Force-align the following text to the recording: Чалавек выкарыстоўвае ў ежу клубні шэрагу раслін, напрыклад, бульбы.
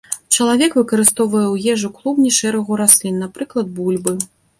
Чалавек 0.35 0.71
выкарыстоўвае 0.77 1.41
ў 1.53 1.75
ежу 1.77 1.91
клубні 1.97 2.31
шэрагу 2.39 2.79
раслін, 2.81 3.21
напрыклад, 3.25 3.67
бульбы. 3.77 4.17